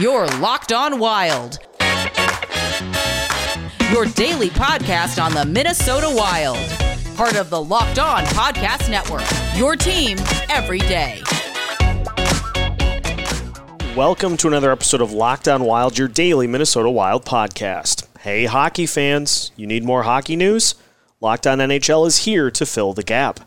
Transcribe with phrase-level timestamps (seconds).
[0.00, 1.58] Your Locked On Wild.
[3.92, 6.56] Your daily podcast on the Minnesota Wild.
[7.18, 9.26] Part of the Locked On Podcast Network.
[9.58, 10.16] Your team
[10.48, 11.20] every day.
[13.94, 18.06] Welcome to another episode of Locked On Wild, your daily Minnesota Wild podcast.
[18.20, 20.76] Hey, hockey fans, you need more hockey news?
[21.20, 23.40] Locked On NHL is here to fill the gap.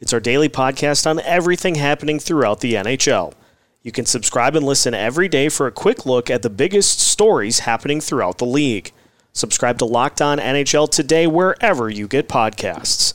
[0.00, 3.32] It's our daily podcast on everything happening throughout the NHL.
[3.82, 7.60] You can subscribe and listen every day for a quick look at the biggest stories
[7.60, 8.92] happening throughout the league.
[9.32, 13.14] Subscribe to Locked On NHL today wherever you get podcasts.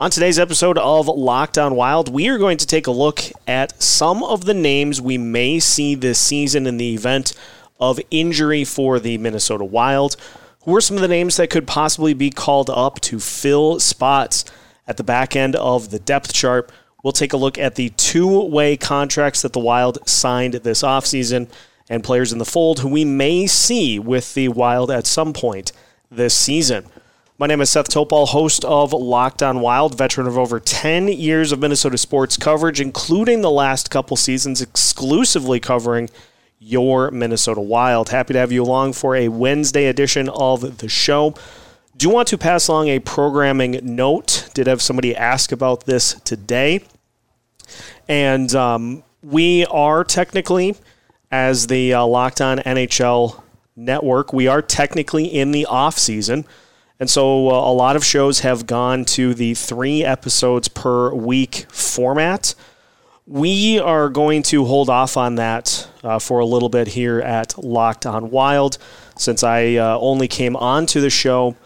[0.00, 3.80] On today's episode of Locked On Wild, we are going to take a look at
[3.80, 7.32] some of the names we may see this season in the event
[7.78, 10.16] of injury for the Minnesota Wild.
[10.64, 14.44] Who are some of the names that could possibly be called up to fill spots
[14.88, 16.72] at the back end of the depth chart?
[17.04, 21.50] We'll take a look at the two way contracts that the Wild signed this offseason
[21.90, 25.70] and players in the fold who we may see with the Wild at some point
[26.10, 26.86] this season.
[27.36, 31.52] My name is Seth Topal, host of Locked On Wild, veteran of over 10 years
[31.52, 36.08] of Minnesota sports coverage, including the last couple seasons exclusively covering
[36.58, 38.08] your Minnesota Wild.
[38.08, 41.34] Happy to have you along for a Wednesday edition of the show.
[41.98, 44.48] Do you want to pass along a programming note.
[44.54, 46.80] Did have somebody ask about this today.
[48.08, 50.76] And um, we are technically,
[51.30, 53.42] as the uh, Locked On NHL
[53.76, 56.44] network, we are technically in the off season.
[57.00, 61.66] And so uh, a lot of shows have gone to the three episodes per week
[61.70, 62.54] format.
[63.26, 67.56] We are going to hold off on that uh, for a little bit here at
[67.58, 68.78] Locked On Wild
[69.16, 71.56] since I uh, only came on to the show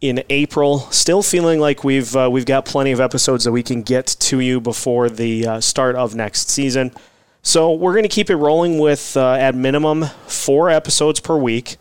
[0.00, 0.80] in April.
[0.90, 4.40] Still feeling like we've uh, we've got plenty of episodes that we can get to
[4.40, 6.92] you before the uh, start of next season.
[7.42, 11.76] So we're going to keep it rolling with uh, at minimum four episodes per week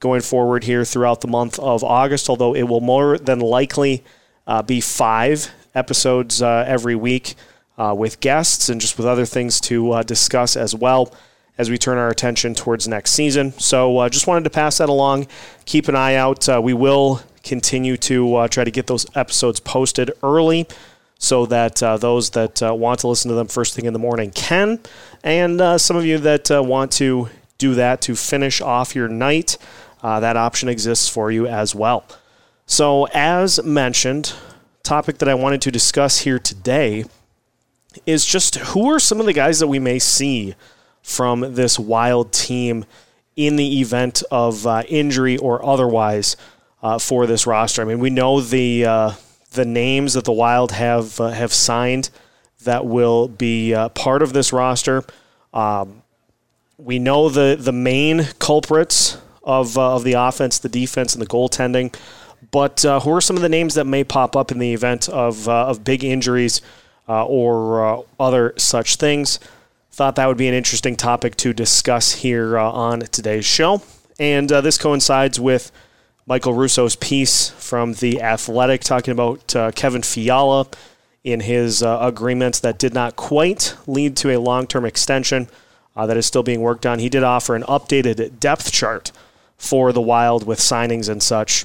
[0.00, 2.28] going forward here throughout the month of August.
[2.28, 4.04] Although it will more than likely
[4.46, 7.34] uh, be five episodes uh, every week
[7.76, 11.12] uh, with guests and just with other things to discuss as well
[11.58, 13.52] as we turn our attention towards next season.
[13.58, 15.26] So uh, just wanted to pass that along.
[15.66, 16.48] Keep an eye out.
[16.48, 20.66] Uh, we will continue to uh, try to get those episodes posted early
[21.18, 23.98] so that uh, those that uh, want to listen to them first thing in the
[23.98, 24.78] morning can.
[25.24, 29.58] And uh, some of you that want to do that to finish off your night,
[30.02, 32.04] that option exists for you as well.
[32.66, 34.34] So, as mentioned,
[34.82, 37.04] topic that I wanted to discuss here today
[38.06, 40.54] is just who are some of the guys that we may see
[41.02, 42.84] from this wild team
[43.36, 46.36] in the event of uh, injury or otherwise
[46.82, 47.82] uh, for this roster.
[47.82, 49.12] I mean, we know the uh,
[49.52, 52.10] the names that the Wild have uh, have signed
[52.64, 55.04] that will be uh, part of this roster.
[55.52, 56.02] Um,
[56.76, 61.26] we know the the main culprits of uh, of the offense, the defense, and the
[61.26, 61.94] goaltending.
[62.52, 65.48] But who are some of the names that may pop up in the event of
[65.48, 66.60] of big injuries
[67.08, 69.40] or other such things?
[69.98, 73.82] Thought that would be an interesting topic to discuss here uh, on today's show.
[74.20, 75.72] And uh, this coincides with
[76.28, 80.66] Michael Russo's piece from The Athletic talking about uh, Kevin Fiala
[81.24, 85.48] in his uh, agreement that did not quite lead to a long term extension
[85.96, 86.98] uh, that is still being worked on.
[86.98, 89.10] He did offer an updated depth chart
[89.56, 91.64] for the Wild with signings and such.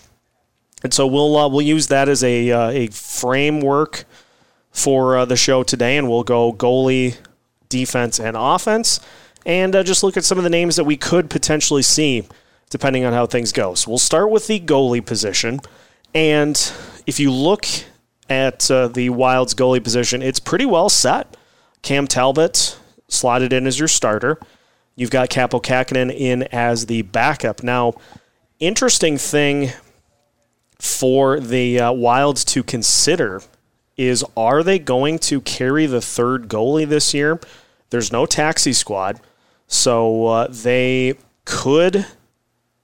[0.82, 4.06] And so we'll uh, we'll use that as a a framework
[4.72, 7.18] for the show today, and we'll go goalie,
[7.68, 9.02] defense, and offense,
[9.46, 12.26] and uh, just look at some of the names that we could potentially see
[12.74, 13.76] depending on how things go.
[13.76, 15.60] So we'll start with the goalie position.
[16.16, 16.56] And
[17.06, 17.68] if you look
[18.28, 21.38] at uh, the Wild's goalie position, it's pretty well set.
[21.84, 24.40] Cam Talbot slotted in as your starter.
[24.96, 27.62] You've got Kaapo Kähkönen in as the backup.
[27.62, 27.94] Now,
[28.60, 29.70] interesting thing
[30.80, 33.44] for the uh, Wilds to consider
[33.98, 37.40] is are they going to carry the third goalie this year?
[37.92, 39.22] There's no taxi squad,
[39.68, 41.14] so uh, they
[41.46, 42.08] could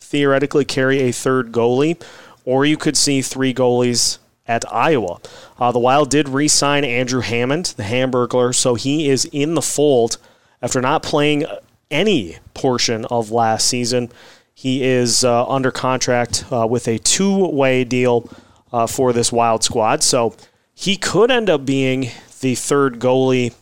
[0.09, 2.01] theoretically carry a third goalie,
[2.43, 4.17] or you could see three goalies
[4.47, 5.19] at Iowa.
[5.59, 9.61] Uh, the Wild did re sign Andrew Hammond, the Hamburglar, so he is in the
[9.61, 10.17] fold
[10.63, 11.45] after not playing
[11.91, 14.11] any portion of last season.
[14.53, 18.27] He is uh, under contract uh, with a two way deal
[18.73, 20.35] uh, for this Wild squad, so
[20.73, 22.09] he could end up being
[22.41, 23.53] the third goalie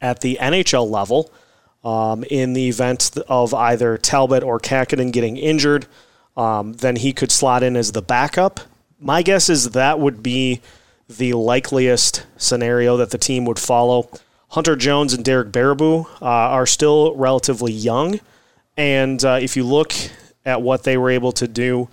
[0.00, 1.30] at the NHL level
[1.84, 5.86] um, in the event of either Talbot or Kähkönen getting injured.
[6.36, 8.60] Um, then he could slot in as the backup.
[8.98, 10.60] My guess is that would be
[11.08, 14.08] the likeliest scenario that the team would follow.
[14.50, 18.20] Hunter Jones and Dereck Baribeau uh, are still relatively young,
[18.76, 19.92] And uh, if you look
[20.44, 21.88] at what they were able to do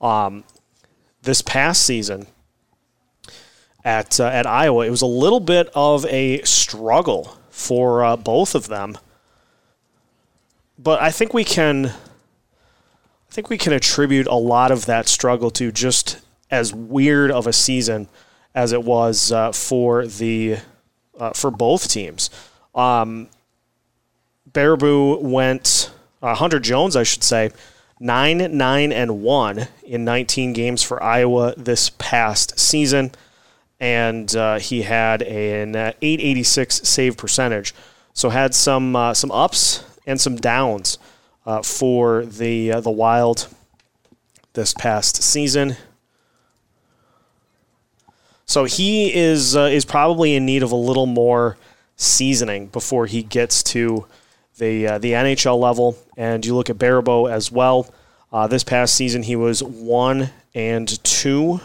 [0.00, 0.44] um,
[1.22, 2.26] this past season
[3.84, 8.54] at uh, at Iowa, it was a little bit of a struggle for uh, both
[8.54, 8.98] of them.
[10.78, 15.50] But I think we can, I think we can attribute a lot of that struggle
[15.52, 16.20] to just
[16.50, 18.08] as weird of a season
[18.54, 20.58] as it was uh, for the
[21.18, 22.30] uh, for both teams.
[22.74, 23.28] Um,
[24.50, 25.90] Baribeau went
[26.22, 27.50] uh, Hunter Jones, I should say,
[27.98, 33.12] nine nine and one in 19 games for Iowa this past season,
[33.80, 37.74] and uh, he had an 886 save percentage.
[38.14, 40.98] So had some uh, some ups and some downs
[41.46, 43.48] uh, for the uh, the Wild
[44.52, 45.76] this past season.
[48.44, 51.56] So he is uh, is probably in need of a little more
[51.96, 54.06] seasoning before he gets to
[54.58, 55.96] the uh, the NHL level.
[56.16, 57.92] And you look at Baribeau as well.
[58.32, 61.60] Uh, this past season, he was one and two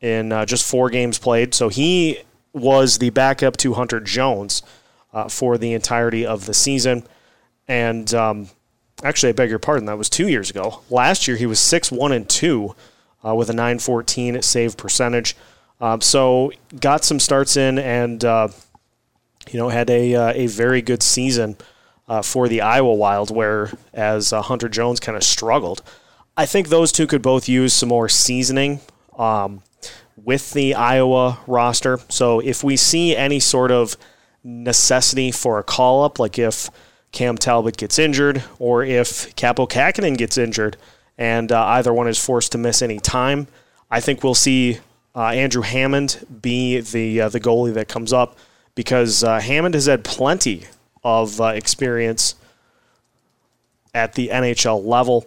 [0.00, 1.54] in uh, just four games played.
[1.54, 2.20] So he
[2.52, 4.62] was the backup to Hunter Jones
[5.14, 7.06] uh, for the entirety of the season.
[7.68, 8.48] And um,
[9.02, 10.82] actually, I beg your pardon, that was two years ago.
[10.90, 12.74] Last year, he was six one and two
[13.24, 15.36] uh, with a 914 save percentage.
[15.80, 18.48] Um, so got some starts in and uh,
[19.50, 21.56] you know had a uh, a very good season
[22.08, 25.82] uh, for the Iowa Wild, where as Hunter Jones kind of struggled.
[26.36, 28.80] I think those two could both use some more seasoning
[29.16, 29.62] um,
[30.16, 32.00] with the Iowa roster.
[32.08, 33.96] So if we see any sort of
[34.44, 36.70] necessity for a call up, like if
[37.10, 40.76] Cam Talbot gets injured or if Kaapo Kähkönen gets injured,
[41.16, 43.46] and uh, either one is forced to miss any time.
[43.90, 44.78] I think we'll see
[45.14, 48.36] uh, Andrew Hammond be the uh, the goalie that comes up
[48.74, 50.64] because uh, Hammond has had plenty
[51.04, 52.34] of uh, experience
[53.94, 55.26] at the NHL level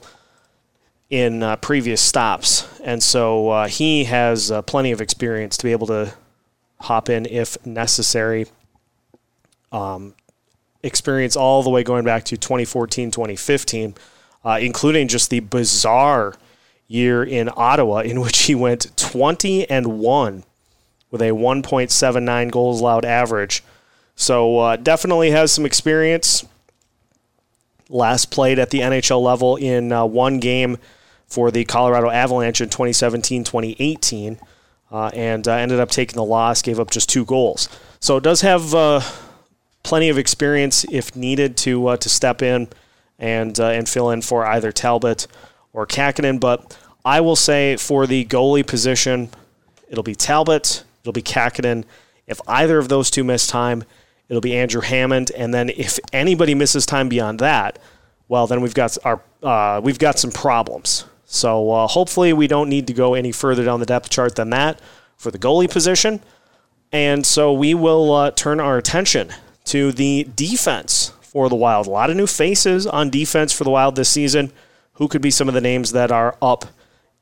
[1.09, 6.13] in uh, previous stops, and so he has plenty of experience to be able to
[6.81, 8.47] hop in if necessary.
[9.71, 10.13] Um,
[10.83, 13.95] experience all the way going back to 2014, 2015
[14.47, 16.33] uh, including just the bizarre
[16.87, 20.43] year in Ottawa in which he went 20 and 1
[21.11, 23.63] with a 1.79 goals allowed average.
[24.15, 26.45] So uh, definitely has some experience.
[27.89, 30.77] Last played at the NHL level in uh, one game
[31.27, 34.39] for the Colorado Avalanche in 2017 2018,
[34.91, 37.69] uh, and uh, ended up taking the loss, gave up just two goals.
[37.99, 39.01] So it does have uh,
[39.87, 42.67] plenty of experience if needed to uh, to step in
[43.19, 45.27] and uh, and fill in for either Talbot
[45.71, 46.41] or Kähkönen.
[46.41, 49.29] But I will say for the goalie position,
[49.87, 51.85] it'll be Talbot, it'll be Kähkönen.
[52.27, 53.85] If either of those two miss time,
[54.27, 55.31] it'll be Andrew Hammond.
[55.31, 57.79] And then if anybody misses time beyond that,
[58.27, 61.05] well, then we've got our uh, we've got some problems.
[61.23, 64.49] So uh, hopefully we don't need to go any further down the depth chart than
[64.49, 64.81] that
[65.15, 66.19] for the goalie position.
[66.91, 69.31] And so we will uh, turn our attention
[69.67, 71.87] to the defense for the Wild.
[71.87, 74.51] A lot of new faces on defense for the Wild this season.
[74.93, 76.65] Who could be some of the names that are up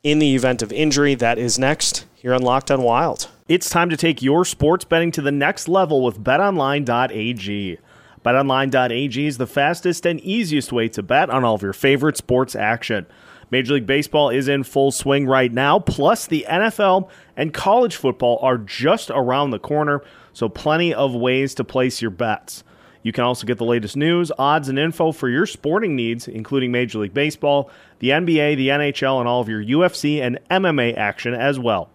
[0.03, 1.15] in the event of injury?
[1.15, 3.27] That is next here on Locked on Wild.
[3.47, 7.77] It's time to take your sports betting to the next level with betonline.ag.
[8.25, 12.55] BetOnline.ag is the fastest and easiest way to bet on all of your favorite sports
[12.55, 13.05] action.
[13.51, 18.39] Major League Baseball is in full swing right now, plus the NFL and college football
[18.41, 20.01] are just around the corner,
[20.35, 22.65] so plenty of ways to place your bets.
[23.03, 26.73] You can also get the latest news, odds, and info for your sporting needs, including
[26.73, 31.33] Major League Baseball, the NBA, the NHL, and all of your UFC and MMA action
[31.33, 31.89] as well.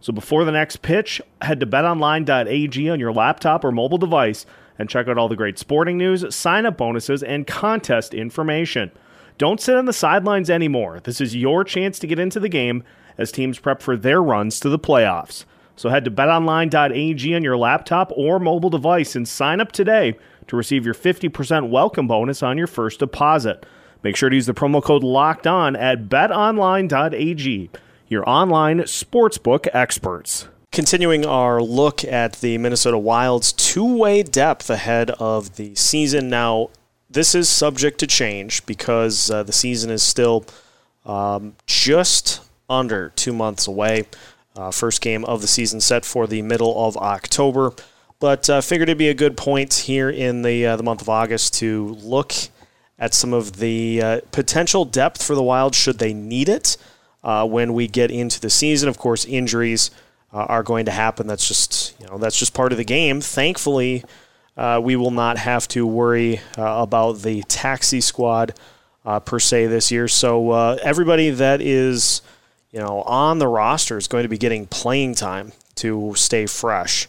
[0.00, 4.46] So before the next pitch, head to betonline.ag on your laptop or mobile device
[4.78, 8.92] and check out all the great sporting news, sign up bonuses, and contest information.
[9.36, 11.00] Don't sit on the sidelines anymore.
[11.00, 12.84] This is your chance to get into the game
[13.18, 15.44] as teams prep for their runs to the playoffs.
[15.80, 20.14] So head to betonline.ag on your laptop or mobile device and sign up today
[20.48, 23.64] to receive your 50% welcome bonus on your first deposit.
[24.02, 27.70] Make sure to use the promo code LOCKED ON at betonline.ag,
[28.08, 30.48] your online sportsbook experts.
[30.70, 36.28] Continuing our look at the Minnesota Wild's two way depth ahead of the season.
[36.28, 36.68] Now,
[37.08, 40.44] this is subject to change because uh, the season is still
[41.06, 44.04] um, just under two months away.
[44.56, 47.72] Uh, first game of the season set for the middle of October.
[48.18, 51.08] But uh, figured it'd be a good point here in the uh, the month of
[51.08, 52.34] August to look
[52.98, 56.76] at some of the uh, potential depth for the Wild should they need it
[57.22, 58.88] uh, when we get into the season.
[58.88, 59.90] Of course, injuries
[60.32, 61.28] uh, are going to happen.
[61.28, 63.20] That's just you know that's just part of the game.
[63.20, 64.04] Thankfully,
[64.82, 68.52] we will not have to worry about the taxi squad
[69.24, 70.08] per se this year.
[70.08, 70.52] So
[70.82, 72.20] everybody that is
[72.72, 77.08] you know on the roster is going to be getting playing time to stay fresh,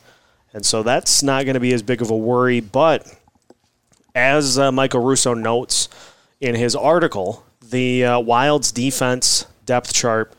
[0.54, 2.60] and so that's not going to be as big of a worry.
[2.60, 3.08] But
[4.16, 5.90] as uh, Michael Russo notes
[6.40, 10.34] in his article, the uh, Wild's defense depth chart,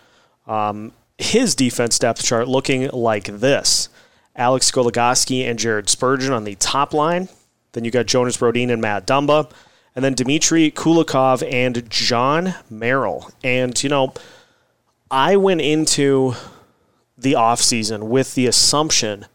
[0.46, 3.88] um, his defense depth chart looking like this.
[4.34, 7.28] Alex Goligoski and Jared Spurgeon on the top line.
[7.72, 9.50] Then you got Jonas Brodin and Matt Dumba.
[9.94, 13.30] And then Dmitry Kulikov and Jon Merrill.
[13.44, 14.14] And, you know,
[15.12, 16.32] I went into
[17.18, 19.26] the offseason with the assumption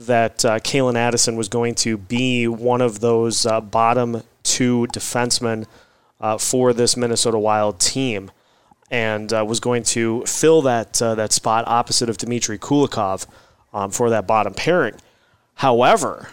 [0.00, 5.66] that uh, Calen Addison was going to be one of those uh, bottom two defensemen
[6.22, 8.30] uh, for this Minnesota Wild team
[8.90, 13.26] and uh, was going to fill that, uh, that spot opposite of Dmitry Kulikov
[13.74, 14.94] um, for that bottom pairing.
[15.56, 16.30] However,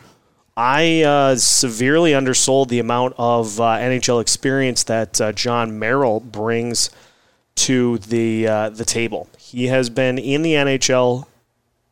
[0.55, 6.89] I uh, severely undersold the amount of uh, NHL experience that Jon Merrill brings
[7.55, 9.29] to the uh, the table.
[9.37, 11.27] He has been in the NHL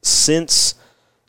[0.01, 0.75] since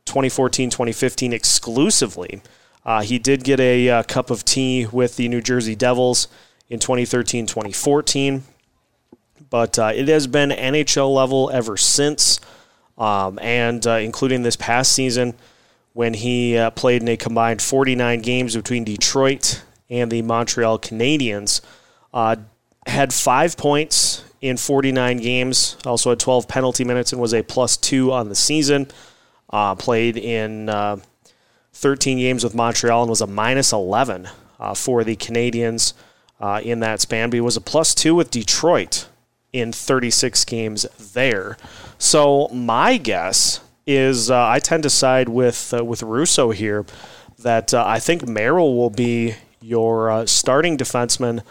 [0.07, 2.43] 2014-2015 exclusively.
[2.85, 6.27] Uh, he did get a uh, cup of tea with the New Jersey Devils
[6.69, 8.41] in 2013-2014,
[9.51, 12.41] but it has been NHL level ever since
[12.99, 15.35] um, and uh, including this past season
[15.93, 21.61] when he uh, played in a combined 49 games between Detroit and the Montreal Canadiens.
[22.87, 27.43] Uh, had five points in 49 games, also had 12 penalty minutes, and was a
[27.43, 28.89] plus two on the season.
[29.51, 30.97] Uh, played in uh,
[31.75, 35.93] 13 games with Montreal and was a minus 11 uh, for the Canadiens
[36.63, 39.07] in that span, but he was a plus two with Detroit
[39.53, 41.57] in 36 games there.
[41.99, 46.87] So my guess is uh, I tend to side with uh, with Russo here
[47.39, 51.43] that uh, I think Merrill will be your uh, starting defenseman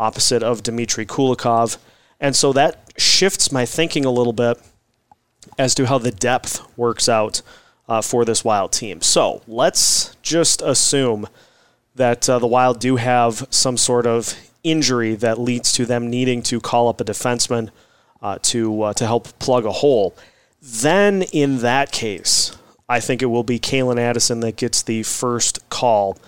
[0.00, 1.76] opposite of Dmitry Kulikov,
[2.18, 4.58] and so that shifts my thinking a little bit
[5.58, 7.42] as to how the depth works out
[7.88, 9.00] uh, for this Wild team.
[9.00, 11.28] So let's just assume
[11.94, 16.42] that uh, the Wild do have some sort of injury that leads to them needing
[16.42, 17.70] to call up a defenseman
[18.22, 20.14] uh, to uh, to help plug a hole.
[20.62, 22.56] Then in that case,
[22.88, 26.18] I think it will be Calen Addison that gets the first call.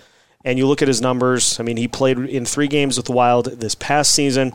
[0.45, 1.59] And you look at his numbers.
[1.59, 4.53] I mean, he played in three games with the Wild this past season.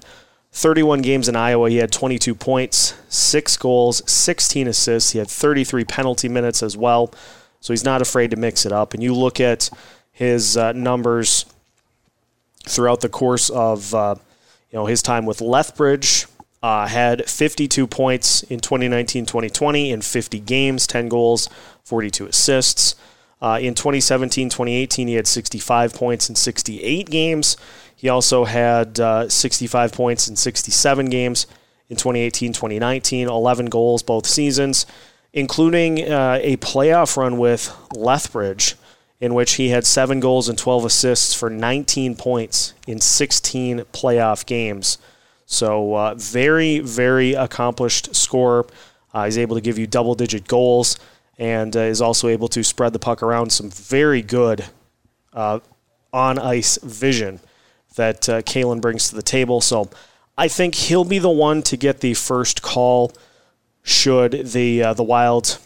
[0.52, 1.71] 31 games in Iowa.
[1.71, 5.12] He had 22 points, six goals, 16 assists.
[5.12, 7.12] He had 33 penalty minutes as well.
[7.61, 8.95] So he's not afraid to mix it up.
[8.95, 9.71] And you look at
[10.12, 11.45] his uh, numbers
[12.66, 14.16] throughout the course of uh,
[14.71, 16.26] you know his time with Lethbridge.
[16.61, 21.49] Uh, had 52 points in 2019-2020 in 50 games, 10 goals,
[21.85, 22.97] 42 assists.
[23.40, 27.57] Uh, in 2017-2018, he had 65 points in 68 games.
[27.95, 31.47] He also had uh, 65 points in 67 games
[31.88, 34.87] in 2018-2019, 11 goals both seasons,
[35.33, 38.76] including uh, a playoff run with Lethbridge
[39.21, 44.47] in which he had seven goals and 12 assists for 19 points in 16 playoff
[44.47, 44.99] games.
[45.45, 48.66] So, uh, very, very accomplished scorer.
[49.12, 50.99] Uh, he's able to give you double digit goals
[51.38, 53.50] and uh, is also able to spread the puck around.
[53.50, 54.66] Some very good
[55.33, 55.61] uh,
[56.12, 57.40] on ice vision
[57.97, 59.61] that uh, Calen brings to the table.
[59.61, 59.90] So,
[60.37, 63.12] I think he'll be the one to get the first call
[63.83, 65.59] should the uh, the Wild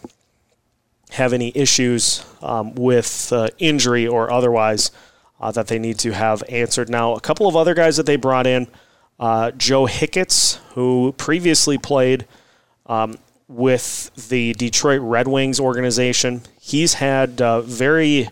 [1.10, 4.90] have any issues um, with uh, injury or otherwise
[5.40, 6.88] uh, that they need to have answered.
[6.88, 8.66] Now, a couple of other guys that they brought in
[9.20, 12.26] uh, Joe Hicketts, who previously played
[12.86, 13.18] um,
[13.52, 16.42] with the Detroit Red Wings organization.
[16.60, 18.30] He's had uh, very,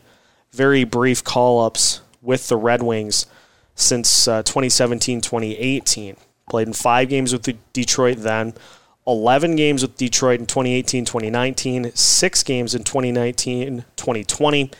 [0.52, 3.26] very brief call ups with the Red Wings
[3.74, 6.16] since 2017 uh, 2018.
[6.48, 8.54] Played in five games with the Detroit then.
[9.06, 14.70] 11 games with Detroit in 2018 2019, six games in 2019 2020,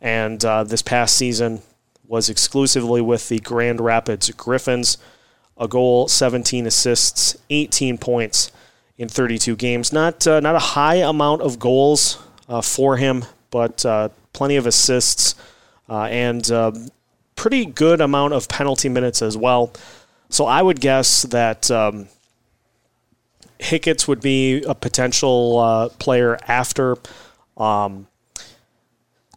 [0.00, 1.60] and uh, this past season
[2.06, 4.98] was exclusively with the Grand Rapids Griffins.
[5.56, 8.50] A goal, 17 assists, 18 points
[8.96, 9.92] in 32 games.
[9.92, 14.66] Not, uh, not a high amount of goals uh, for him, but uh, plenty of
[14.66, 15.34] assists
[15.88, 16.72] uh, and uh,
[17.36, 19.72] pretty good amount of penalty minutes as well.
[20.28, 21.70] So I would guess that.
[21.70, 22.08] Um,
[23.60, 26.96] Hicketts would be a potential uh, player after
[27.56, 28.08] um,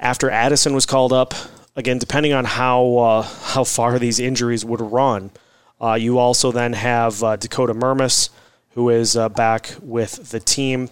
[0.01, 1.33] after Addison was called up.
[1.77, 5.31] Again, depending on how how far these injuries would run,
[5.97, 8.29] you also then have Dakota Mermis,
[8.77, 10.87] who is uh, back with the team,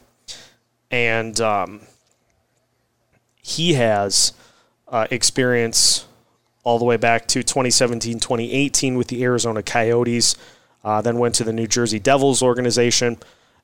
[0.90, 1.82] and um,
[3.44, 4.34] he has
[4.88, 6.08] uh, experience
[6.64, 10.36] all the way back to 2017 2018 with the Arizona Coyotes,
[10.84, 13.20] uh, then went to the New Jersey Devils organization,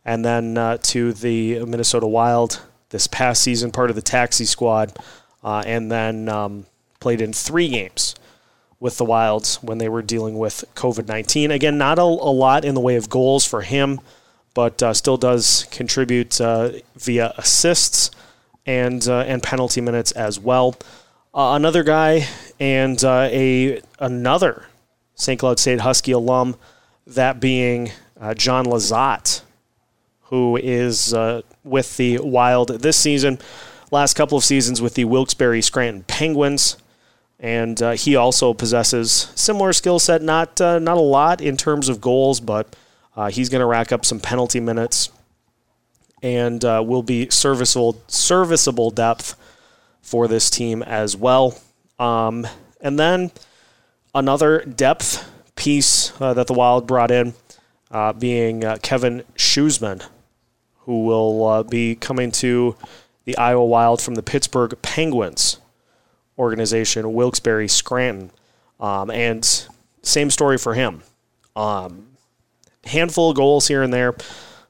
[0.05, 4.95] and then uh, to the Minnesota Wild this past season, part of the taxi squad,
[5.43, 6.67] uh, and then um,
[6.99, 8.13] played in three games
[8.81, 11.51] with the Wilds when they were dealing with COVID 19.
[11.51, 14.01] Again, not a, a, lot in the way of goals for him,
[14.55, 18.09] but uh, still does contribute uh, via assists
[18.65, 20.75] and, uh, and penalty minutes as well.
[21.33, 22.27] Uh, another guy
[22.59, 24.65] and uh, a another
[25.15, 25.39] St.
[25.39, 26.55] Cloud State Husky alum,
[27.05, 29.43] that being uh, Jon Lizotte,
[30.23, 31.13] who is
[31.63, 33.37] with the Wild this season.
[33.91, 36.77] Last couple of seasons with the Wilkes-Barre Scranton Penguins,
[37.41, 40.21] and uh, he also possesses similar skill set.
[40.21, 42.73] Not uh, not a lot in terms of goals, but
[43.17, 45.09] uh, he's going to rack up some penalty minutes,
[46.21, 49.35] and uh, will be serviceable serviceable depth
[50.01, 51.57] for this team as well.
[51.97, 52.47] Um,
[52.79, 53.31] and then
[54.13, 57.33] another depth piece uh, that the Wild brought in,
[57.89, 60.03] uh, being Kevin Czuczman,
[60.81, 62.75] who will be coming to
[63.25, 65.60] the Iowa Wild from the Pittsburgh Penguins
[66.37, 68.31] organization, Wilkes-Barre Scranton.
[68.79, 69.67] Um, and
[70.01, 71.03] same story for him.
[71.55, 72.07] Um,
[72.85, 74.15] handful of goals here and there,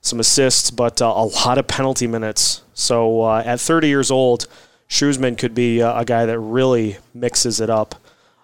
[0.01, 2.61] some assists, but uh, a lot of penalty minutes.
[2.73, 4.47] So uh, at 30 years old,
[4.89, 7.95] Czuczman could be uh, a guy that really mixes it up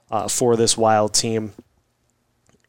[0.09, 1.53] uh, for this Wild team.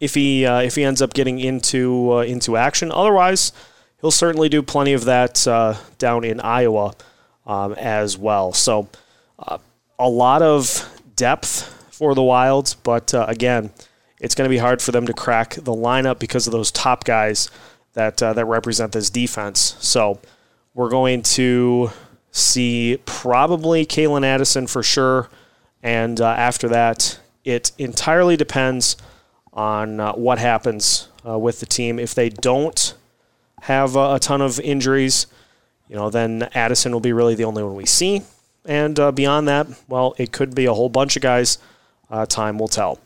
[0.01, 3.53] If he uh, if he ends up getting into uh, into action, otherwise
[4.01, 5.45] he'll certainly do plenty of that
[5.99, 6.95] down in Iowa
[7.47, 8.53] um, as well.
[8.53, 8.89] So,
[9.99, 13.71] a lot of depth for the Wilds, but uh, again,
[14.21, 17.05] it's going to be hard for them to crack the lineup because of those top
[17.05, 17.51] guys
[17.95, 19.77] that uh, that represent this defense.
[19.81, 20.21] So,
[20.75, 21.91] we're going to
[22.31, 25.29] see probably Calen Addison for sure,
[25.83, 28.97] and uh, after that, it entirely depends
[29.53, 31.99] on uh, what happens with the team.
[31.99, 32.95] If they don't
[33.63, 35.27] have a, a ton of injuries,
[35.89, 38.23] you know, then Addison will be really the only one we see.
[38.69, 41.59] And uh, beyond that, well, it could be a whole bunch of guys.
[42.11, 43.01] Uh, time will tell.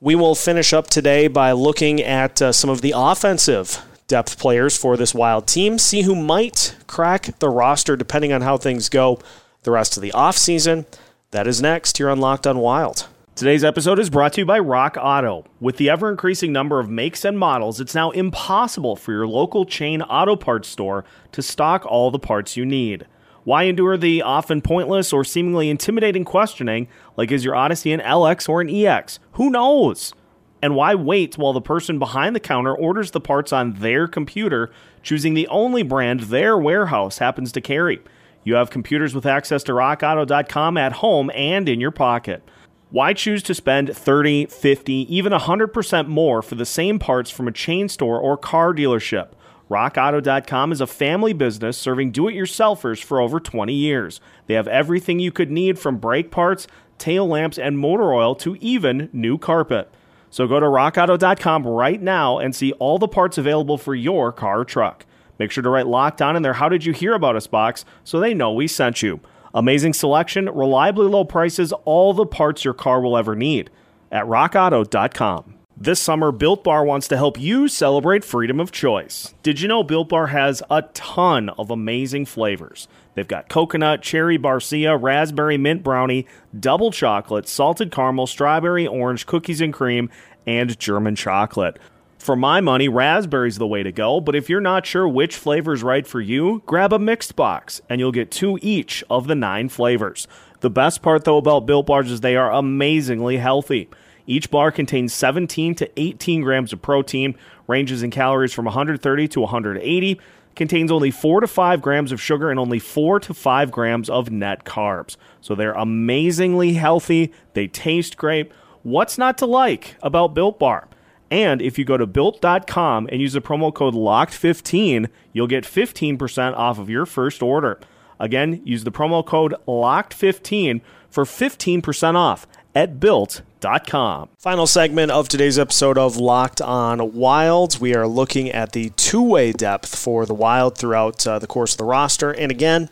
[0.00, 4.76] We will finish up today by looking at uh, some of the offensive depth players
[4.76, 9.18] for this wild team, see who might crack the roster depending on how things go
[9.62, 10.84] the rest of the offseason.
[11.30, 13.06] That is next here on Locked on Wild.
[13.34, 15.46] Today's episode is brought to you by Rock Auto.
[15.58, 19.64] With the ever increasing number of makes and models, it's now impossible for your local
[19.64, 23.06] chain auto parts store to stock all the parts you need.
[23.44, 28.48] Why endure the often pointless or seemingly intimidating questioning like is your Odyssey an LX
[28.48, 29.18] or an EX?
[29.32, 30.14] Who knows?
[30.62, 34.70] And why wait while the person behind the counter orders the parts on their computer,
[35.02, 38.00] choosing the only brand their warehouse happens to carry?
[38.44, 42.48] You have computers with access to rockauto.com at home and in your pocket.
[42.90, 47.52] Why choose to spend 30, 50, even 100% more for the same parts from a
[47.52, 49.30] chain store or car dealership?
[49.72, 54.20] RockAuto.com is a family business serving do it yourselfers for over 20 years.
[54.46, 56.66] They have everything you could need from brake parts,
[56.98, 59.90] tail lamps, and motor oil to even new carpet.
[60.28, 64.60] So go to rockauto.com right now and see all the parts available for your car
[64.60, 65.06] or truck.
[65.38, 67.86] Make sure to write locked on in their How Did You Hear About Us box
[68.04, 69.20] so they know we sent you.
[69.54, 73.70] Amazing selection, reliably low prices, all the parts your car will ever need
[74.10, 75.61] at rockauto.com.
[75.82, 79.34] This summer, Built Bar wants to help you celebrate freedom of choice.
[79.42, 82.86] Did you know Built Bar has a ton of amazing flavors?
[83.16, 89.60] They've got coconut, cherry barcia, raspberry mint brownie, double chocolate, salted caramel, strawberry orange, cookies
[89.60, 90.08] and cream,
[90.46, 91.80] and German chocolate.
[92.16, 95.82] For my money, raspberry's the way to go, but if you're not sure which flavor's
[95.82, 99.68] right for you, grab a mixed box and you'll get two each of the nine
[99.68, 100.28] flavors.
[100.60, 103.88] The best part though about Built Bars is they are amazingly healthy.
[104.26, 107.34] Each bar contains 17 to 18 grams of protein,
[107.66, 110.20] ranges in calories from 130 to 180,
[110.54, 114.30] contains only 4 to 5 grams of sugar and only 4 to 5 grams of
[114.30, 115.16] net carbs.
[115.40, 118.52] So they're amazingly healthy, they taste great.
[118.82, 120.88] What's not to like about Built Bar?
[121.30, 126.54] And if you go to built.com and use the promo code LOCKED15, you'll get 15%
[126.54, 127.80] off of your first order.
[128.20, 134.28] Again, use the promo code LOCKED15 for 15% off at built.com.
[134.38, 137.80] Final segment of today's episode of Locked on Wilds.
[137.80, 141.72] We are looking at the two way depth for the Wild throughout uh, the course
[141.72, 142.30] of the roster.
[142.30, 142.88] And again,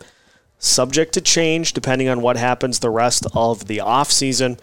[0.58, 4.58] subject to change depending on what happens the rest of the offseason.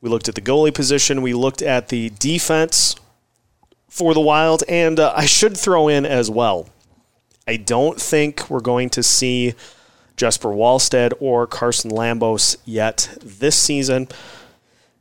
[0.00, 2.96] We looked at the goalie position, we looked at the defense
[3.88, 4.62] for the Wild.
[4.68, 6.68] And uh, I should throw in as well,
[7.46, 9.54] I don't think we're going to see
[10.16, 14.06] Jesper Wallstedt or Carson Lambos yet this season.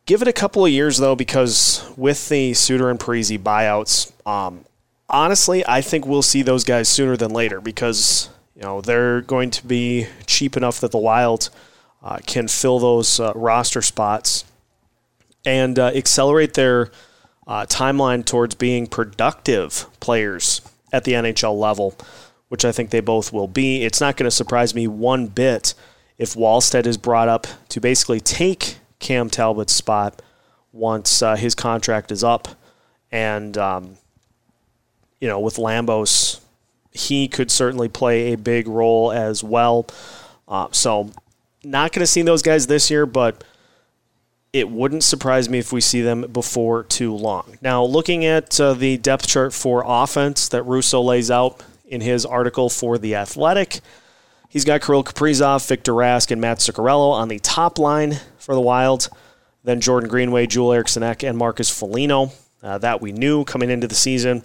[0.09, 4.65] Give it a couple of years though, because with the Suter and Parise buyouts, um,
[5.07, 9.51] honestly, I think we'll see those guys sooner than later because you know they're going
[9.51, 11.51] to be cheap enough that the Wild
[12.01, 14.45] uh, can fill those uh, roster spots
[15.45, 16.89] and uh, accelerate their
[17.45, 21.95] uh, timeline towards being productive players at the NHL level,
[22.47, 23.83] which I think they both will be.
[23.83, 25.75] It's not going to surprise me one bit
[26.17, 30.21] if Wallstedt is brought up to basically take Cam Talbot's spot
[30.71, 32.47] once uh, his contract is up.
[33.11, 33.97] And, um,
[35.19, 36.39] you know, with Lambos,
[36.91, 39.87] he could certainly play a big role as well.
[40.47, 41.11] Uh, so,
[41.63, 43.43] not going to see those guys this year, but
[44.53, 47.57] it wouldn't surprise me if we see them before too long.
[47.61, 52.25] Now, looking at uh, the depth chart for offense that Russo lays out in his
[52.25, 53.81] article for The Athletic,
[54.47, 58.61] he's got Kirill Kaprizov, Victor Rask, and Matt Zuccarello on the top line for the
[58.61, 59.09] Wild.
[59.63, 62.31] Then Jordan Greenway, Joel Eriksson Ek, and Marcus Foligno.
[62.61, 64.43] Uh, that we knew coming into the season.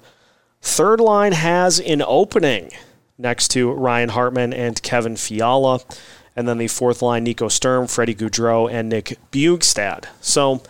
[0.61, 2.71] Third line has an opening
[3.19, 5.81] next to Ryan Hartman and Kevin Fiala.
[6.37, 10.07] And then the fourth line, Nico Sturm, Freddie Gaudreau, and Nick Bjugstad.
[10.21, 10.63] So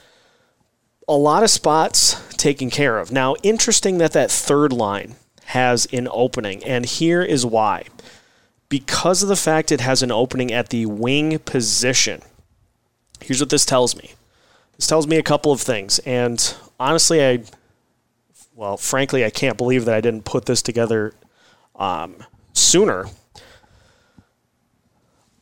[1.08, 3.12] a lot of spots taken care of.
[3.12, 7.84] Now, interesting that that third line has an opening, and here is why.
[8.68, 12.22] Because of the fact it has an opening at the wing position,
[13.24, 14.12] here's what this tells me.
[14.76, 17.42] This tells me a couple of things, and honestly, I,
[18.54, 21.14] well, frankly, I can't believe that I didn't put this together
[21.76, 22.16] um,
[22.52, 23.06] sooner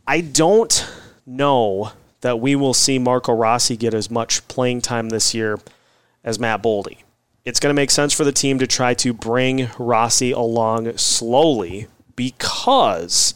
[0.06, 0.86] I don't
[1.24, 1.92] know
[2.22, 5.58] that we will see Marco Rossi get as much playing time this year
[6.24, 6.98] as Matt Boldy.
[7.44, 11.86] It's going to make sense for the team to try to bring Rossi along slowly
[12.14, 13.34] because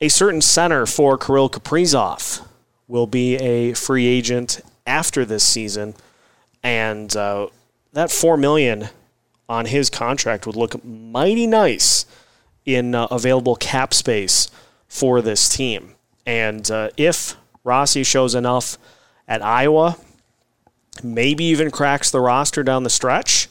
[0.00, 2.46] a certain center for Kirill Kaprizov
[2.88, 5.94] will be a free agent after this season,
[6.62, 7.48] and uh,
[7.92, 8.88] that four million
[9.48, 12.06] on his contract would look mighty nice
[12.64, 14.50] in uh, available cap space
[14.88, 15.94] for this team.
[16.24, 18.78] And uh, if Rossi shows enough
[19.28, 19.96] at Iowa,
[21.02, 23.48] maybe even cracks the roster down the stretch,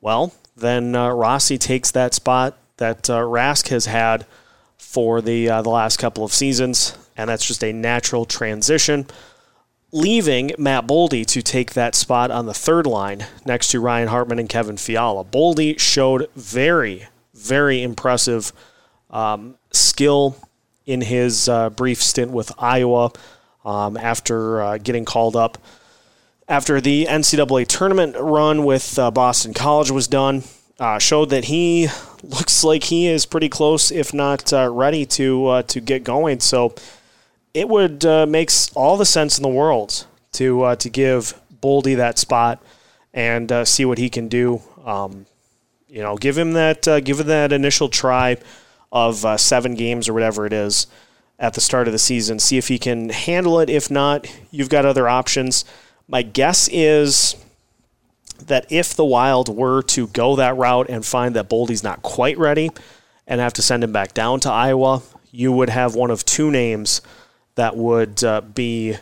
[0.00, 4.26] well, then uh, Rossi takes that spot that uh, Rask has had
[4.78, 9.06] for the uh, the last couple of seasons, and that's just a natural transition,
[9.92, 14.38] leaving Matt Boldy to take that spot on the third line next to Ryan Hartman
[14.38, 15.24] and Kevin Fiala.
[15.24, 18.52] Boldy showed very, very impressive
[19.10, 20.36] um, skill
[20.86, 23.12] in his uh, brief stint with Iowa
[23.64, 25.58] um, after uh, getting called up.
[26.48, 30.42] After the NCAA tournament run with uh, Boston College was done,
[30.80, 31.88] uh, showed that he
[32.22, 36.40] looks like he is pretty close, if not uh, ready to uh, to get going.
[36.40, 36.74] So
[37.54, 42.62] it would makes all the sense in the world to to give Boldy that spot
[43.12, 44.62] and see what he can do.
[44.84, 45.26] Um,
[45.88, 48.36] you know, give him that give him that initial try
[48.92, 50.86] of uh, seven games or whatever it is
[51.38, 52.38] at the start of the season.
[52.38, 53.70] See if he can handle it.
[53.70, 55.64] If not, you've got other options.
[56.06, 57.36] My guess is
[58.46, 62.38] that if the Wild were to go that route and find that Boldy's not quite
[62.38, 62.70] ready
[63.26, 66.50] and have to send him back down to Iowa, you would have one of two
[66.50, 67.00] names
[67.60, 68.96] that would uh, be,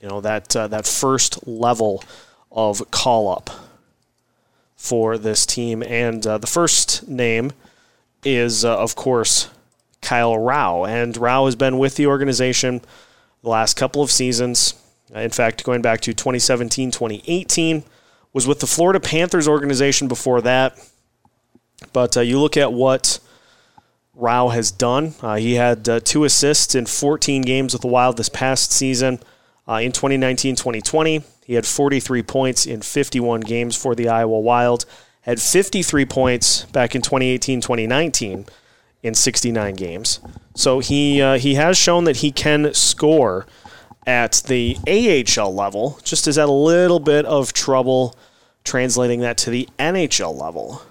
[0.00, 2.02] you know, that uh, that first level
[2.50, 3.50] of call up
[4.74, 5.82] for this team.
[5.82, 7.52] And uh, the first name
[8.24, 9.50] is, uh, of course,
[10.00, 10.84] Kyle Rau.
[10.84, 12.80] And Rau has been with the organization
[13.42, 14.72] the last couple of seasons.
[15.14, 17.84] In fact, going back to 2017, 2018,
[18.32, 20.78] was with the Florida Panthers organization before that.
[21.92, 23.18] But uh, you look at what
[24.14, 25.14] Rau has done.
[25.20, 29.18] Uh, he had uh, two assists in 14 games with the Wild this past season.
[29.66, 34.84] Uh, in 2019 2020, he had 43 points in 51 games for the Iowa Wild
[35.24, 38.46] had 53 points back in 2018 2019
[39.02, 40.20] in 69 games.
[40.54, 43.46] So he, uh, he has shown that he can score
[44.06, 48.14] at the AHL level, just has had a little bit of trouble
[48.64, 50.82] translating that to the NHL level.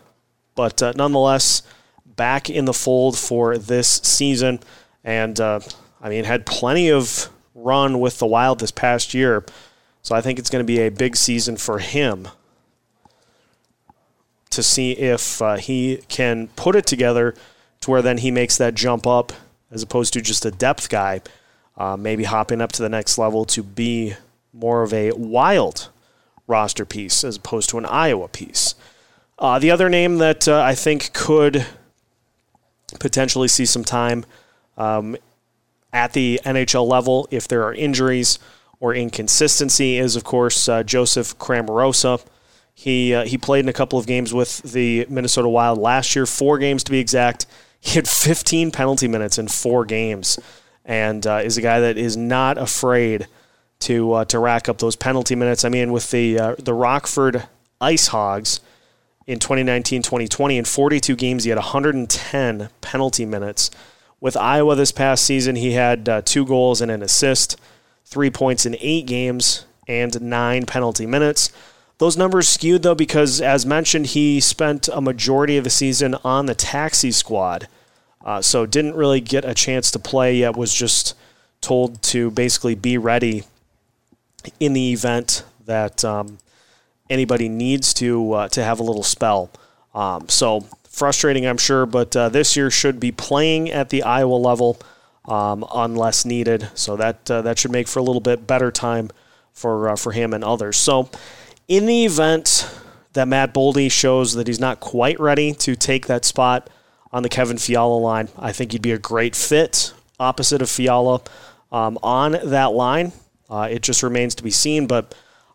[0.56, 1.62] But uh, nonetheless,
[2.16, 4.60] back in the fold for this season.
[5.04, 5.60] And uh,
[6.02, 9.46] I mean, had plenty of run with the Wild this past year.
[10.02, 12.28] So I think it's going to be a big season for him
[14.50, 17.34] to see if uh, he can put it together
[17.82, 19.34] to where then he makes that jump up
[19.72, 21.22] as opposed to just a depth guy,
[21.78, 24.14] uh, maybe hopping up to the next level to be
[24.54, 25.90] more of a wild
[26.48, 28.76] roster piece as opposed to an Iowa piece.
[29.40, 31.66] Uh, the other name that uh, I think could
[33.00, 34.26] potentially see some time
[34.78, 35.16] um,
[35.92, 38.40] at the NHL level if there are injuries
[38.80, 42.24] or inconsistency is, of course, uh, Joseph Cramarossa.
[42.74, 46.26] He, uh, he played in a couple of games with the Minnesota Wild last year,
[46.26, 47.46] four games to be exact.
[47.80, 50.40] He had 15 penalty minutes in four games
[50.86, 53.28] and uh, is a guy that is not afraid
[53.80, 55.66] to uh, to rack up those penalty minutes.
[55.66, 57.48] I mean, with the uh, the Rockford
[57.82, 58.60] Ice Hogs
[59.26, 63.72] in 2019-2020 in 42 games, he had 110 penalty minutes.
[64.20, 67.60] With Iowa this past season, he had uh, two goals and an assist,
[68.06, 71.52] three points in eight games, and nine penalty minutes.
[71.98, 76.46] Those numbers skewed though because, as mentioned, he spent a majority of the season on
[76.46, 77.68] the taxi squad,
[78.26, 80.56] uh, so didn't really get a chance to play yet.
[80.56, 81.16] Was just
[81.62, 83.44] told to basically be ready
[84.60, 86.40] in the event that um,
[87.14, 89.50] anybody needs to uh, to have a little spell.
[89.94, 94.36] Um, so frustrating, I'm sure, but uh, this year should be playing at the Iowa
[94.36, 94.80] level
[95.26, 96.70] um, unless needed.
[96.74, 99.12] So that uh, that should make for a little bit better time
[99.54, 100.78] for uh, for him and others.
[100.78, 101.10] So
[101.68, 102.70] in the event
[103.14, 106.70] that Matt Boldy shows that he's not quite ready to take that spot
[107.12, 111.22] on the Kevin Fiala line, I think he'd be a great fit opposite of Fiala
[111.72, 113.12] um, on that line.
[113.50, 114.88] Uh, it just remains to be seen.
[114.88, 115.14] But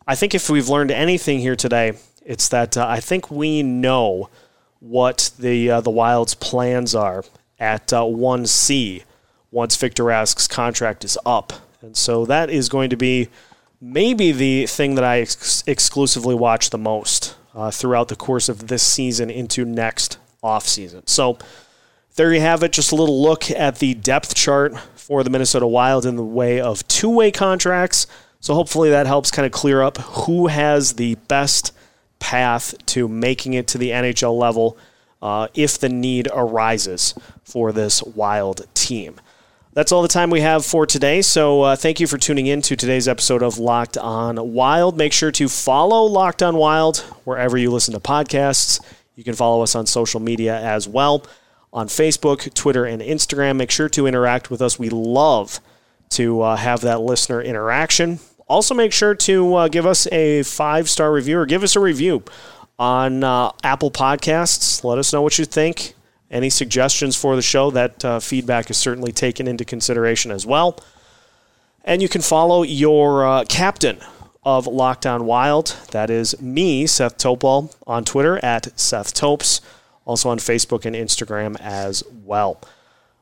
[0.08, 1.92] I think if we've learned anything here today,
[2.24, 4.30] it's that uh, I think we know
[4.80, 7.24] what the uh, the Wild's plans are
[7.60, 9.02] at uh, 1C
[9.50, 11.52] once Victor Rask's contract is up.
[11.82, 13.28] And so that is going to be
[13.82, 18.68] maybe the thing that I ex- exclusively watch the most uh, throughout the course of
[18.68, 21.06] this season into next offseason.
[21.06, 21.36] So
[22.16, 22.72] there you have it.
[22.72, 26.62] Just a little look at the depth chart for the Minnesota Wild in the way
[26.62, 28.06] of two way contracts.
[28.40, 31.74] So hopefully that helps kind of clear up who has the best
[32.18, 34.76] path to making it to the NHL level
[35.20, 39.20] uh, if the need arises for this Wild team.
[39.72, 41.22] That's all the time we have for today.
[41.22, 44.96] So uh, thank you for tuning in to today's episode of Locked On Wild.
[44.96, 48.80] Make sure to follow Locked On Wild wherever you listen to podcasts.
[49.14, 51.24] You can follow us on social media as well
[51.72, 53.56] on Facebook, Twitter, and Instagram.
[53.56, 54.78] Make sure to interact with us.
[54.78, 55.60] We love
[56.10, 58.20] to uh, have that listener interaction.
[58.48, 61.80] Also, make sure to uh, give us a five star review or give us a
[61.80, 62.22] review
[62.78, 64.82] on uh, Apple Podcasts.
[64.84, 65.94] Let us know what you think.
[66.30, 67.70] Any suggestions for the show?
[67.70, 70.78] That uh, feedback is certainly taken into consideration as well.
[71.84, 73.98] And you can follow your uh, captain
[74.44, 75.76] of Locked On Wild.
[75.90, 79.60] That is me, Seth Topol, on Twitter at Seth Topes
[80.08, 82.60] also on Facebook and Instagram as well.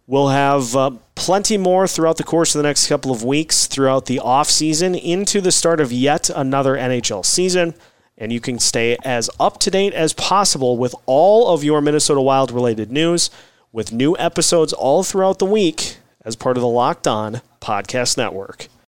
[0.09, 4.07] We'll have uh, plenty more throughout the course of the next couple of weeks, throughout
[4.07, 7.75] the off season, into the start of yet another NHL season.
[8.16, 12.21] And you can stay as up to date as possible with all of your Minnesota
[12.21, 13.31] Wild related news
[13.73, 18.69] with new episodes all throughout the week as part of the Locked On Podcast Network.